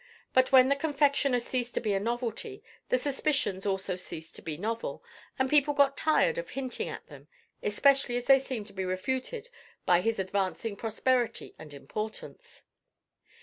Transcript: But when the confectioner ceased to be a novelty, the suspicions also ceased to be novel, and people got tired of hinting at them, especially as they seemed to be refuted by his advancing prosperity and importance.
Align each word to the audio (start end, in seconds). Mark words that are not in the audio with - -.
But 0.33 0.51
when 0.51 0.67
the 0.67 0.75
confectioner 0.75 1.39
ceased 1.39 1.75
to 1.75 1.79
be 1.79 1.93
a 1.93 1.99
novelty, 1.99 2.63
the 2.89 2.97
suspicions 2.97 3.67
also 3.67 3.95
ceased 3.95 4.35
to 4.35 4.41
be 4.41 4.57
novel, 4.57 5.03
and 5.37 5.47
people 5.47 5.75
got 5.75 5.95
tired 5.95 6.39
of 6.39 6.49
hinting 6.49 6.89
at 6.89 7.05
them, 7.05 7.27
especially 7.61 8.17
as 8.17 8.25
they 8.25 8.39
seemed 8.39 8.65
to 8.65 8.73
be 8.73 8.83
refuted 8.83 9.49
by 9.85 10.01
his 10.01 10.17
advancing 10.17 10.75
prosperity 10.75 11.53
and 11.59 11.71
importance. 11.71 12.63